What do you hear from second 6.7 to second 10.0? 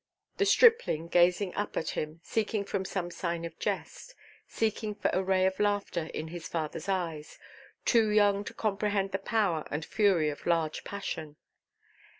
eyes; too young to comprehend the power and